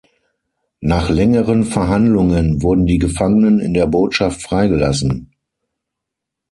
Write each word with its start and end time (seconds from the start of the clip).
Nach 0.79 1.11
längeren 1.11 1.63
Verhandlungen 1.63 2.63
wurden 2.63 2.87
die 2.87 2.97
Gefangenen 2.97 3.59
in 3.59 3.75
der 3.75 3.85
Botschaft 3.85 4.41
freigelassen. 4.41 5.29